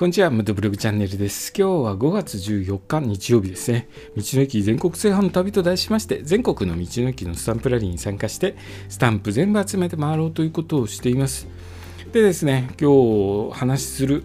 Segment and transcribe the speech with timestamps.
[0.00, 1.52] こんにちは、ムドブログチャンネルです。
[1.54, 3.86] 今日は5月14日日曜日ですね。
[4.16, 8.56] 道の駅全国制覇の旅と題しまして、全国の道の駅のスタンプラリーに参加して、
[8.88, 11.46] スタンプ全部集めて回ろうということをしています。
[12.14, 14.24] でですね、今日お話しする、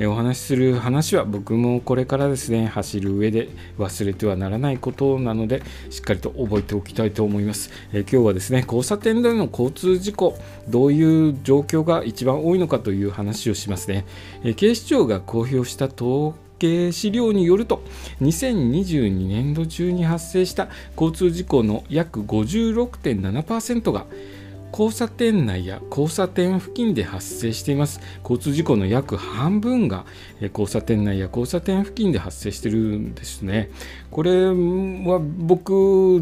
[0.00, 3.48] お話しする話は僕もこれからですね走る上で
[3.78, 10.36] 忘れてはならないことなのでしっかりと覚えておきたいと思います、え今日はですね交差点での交通事故
[10.68, 14.04] どういう状況が一番多いのかという話をしますね、
[14.44, 17.82] え警視庁が公表した統計資料によると
[18.20, 24.06] 2022年度中に発生した交通事故の約56.7%が
[24.78, 27.98] 交差点内や交差点付近で発生しています。
[28.20, 30.04] 交通事故の約半分が
[30.38, 33.70] 交差点内や交差点付近で発生してるんですね。
[34.10, 36.20] これは僕、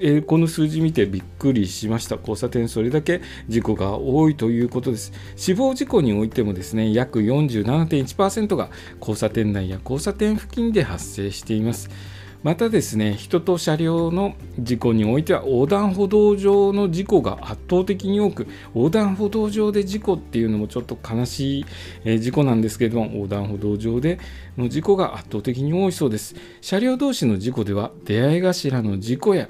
[0.00, 2.16] えこの数字見てびっくりしました。
[2.16, 5.12] 交差点それだけ事故が多いということです。
[5.36, 11.88] 死亡事故においてもですね約47.1%が交差点内や交差点付近で発生しています。
[12.42, 21.64] またですね人と車両の事故においては横断歩道上の事故が圧倒的に多く横断歩道上で事故っていうのもちょっと悲し
[22.04, 24.18] い事故なんですけれども横断歩道上で
[24.58, 26.34] の事故が圧倒的に多いそうです。
[26.60, 29.48] 車両同士の事故では出会い頭の事故や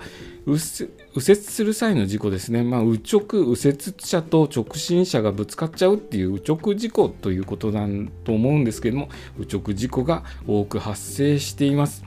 [1.15, 7.87] 右折する際の事故ですね、まあ、右直、右折車と直進車がぶつかっちゃうっていう右直事故ということだ
[8.25, 12.03] と思うんですけども、右直事故が多く発生しています。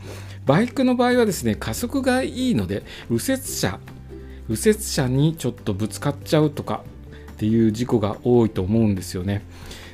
[0.46, 3.80] バイクの場合はですね加速がいいので右折車
[4.48, 6.84] 右折車にちょっとぶつかっちゃうとか
[7.34, 9.44] っていう事故が多いと思うんですよね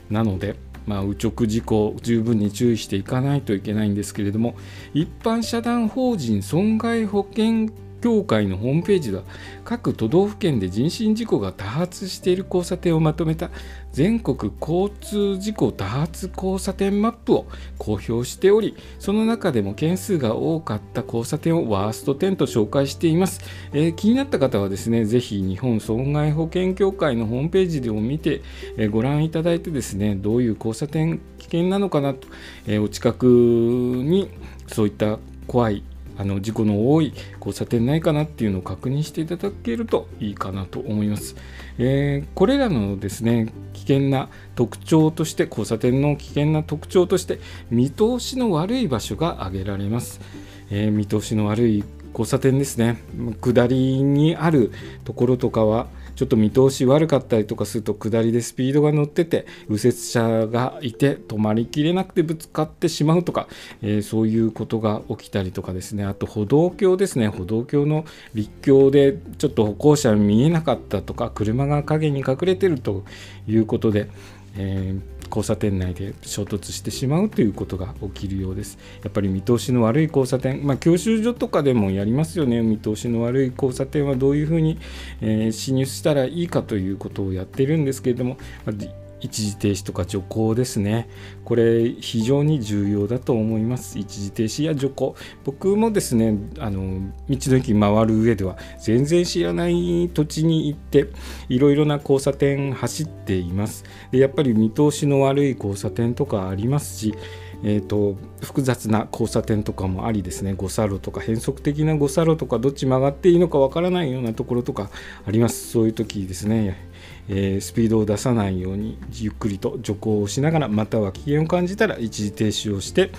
[0.09, 0.55] なので
[0.87, 4.55] まあ、右直事故十分に注意していかないといけないんですけれども
[4.95, 7.69] 一般社団法人損害保険
[8.01, 9.23] 協会のホームページでは
[9.63, 13.51] 各都道府県で人身事故が多発している交差点をまとめた
[13.93, 17.45] 全国交通事故多発交差点マップを
[17.77, 23.41] 公表しておりその中でも件数が多かった交差点をワースト10と紹介しています、
[23.73, 28.41] えー、気になった方はですねぜひ日本損害保険協会のホームページでも見て、
[28.77, 32.27] えー、ご覧いただいてですねどういう交差点危険なのかなと、
[32.65, 34.29] えー、お近くに
[34.67, 35.83] そういった怖い
[36.21, 41.35] あの事故の多い交差点ないかなっていうのを確認していただけるといいかなと思います。
[41.79, 47.39] えー、これらのですね危険な特徴として交差点の危険な特徴として
[47.71, 50.21] 見通しの悪い場所が挙げられます。
[50.69, 53.01] えー、見通しの悪い交差点ですね
[53.41, 54.71] 下りにある
[55.05, 63.47] ところとかはちょっと見通し悪かったりとかすると下りでスピードが乗ってて右折車がいて止まりきれなくてぶつかってしまうとか、
[63.81, 66.03] えー、そういうことが起きたりとかですね。
[66.05, 67.27] あと歩道橋ですね。
[67.27, 73.03] 歩道橋の立橋でちょっと歩行者見えなかったとか車が影に隠れてると
[73.47, 74.09] いうことで、
[74.55, 78.77] えー交差点内で衝突してしまうということが起きるようです。
[79.01, 84.77] やっぱり見通しの悪い交差点、まあ、教習所とかでもやりますよね、見通しの悪い交差点はどういうふうに、
[85.21, 88.75] えー、進入したらいいかということをやってるんですけれども、まあ
[89.21, 91.07] 一時停止とか徐行ですね。
[91.45, 93.99] これ非常に重要だと思います。
[93.99, 95.15] 一時停止や徐行。
[95.43, 101.07] 僕もですね、あの道の駅回る上では全然知らない土地に行って
[101.49, 103.83] いろいろな交差点走っています。
[104.11, 107.15] でやっぱり見通しの悪い交差点とかありますし、
[107.63, 114.89] えーと、複雑な交差点とかもありですね誤差路とか変則的な誤差路とかどっち曲がっていいのかわからないようなところとか
[115.27, 116.90] ありますそういう時ですね
[117.33, 123.11] えー、スピードを出さないようにゆっくりと徐行をしながらまたは危険を感じたら一時停止をして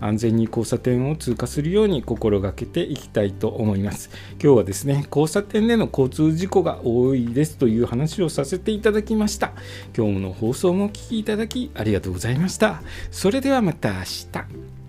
[0.00, 4.10] 安全に交差点を通過するように心がけていきたいと思います。
[4.32, 9.52] 今日はですね交差点での交通事故が多いですという話をさせていただきました。
[9.96, 12.82] 今日の放送もお聴きいただきありがとうございました。
[13.10, 14.83] それではまた明日。